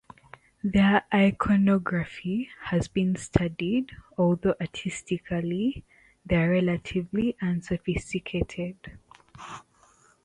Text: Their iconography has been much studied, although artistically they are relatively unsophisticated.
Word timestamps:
Their 0.63 1.03
iconography 1.13 2.49
has 2.63 2.87
been 2.87 3.11
much 3.13 3.21
studied, 3.21 3.91
although 4.17 4.55
artistically 4.59 5.83
they 6.25 6.37
are 6.37 6.49
relatively 6.49 7.37
unsophisticated. 7.39 8.97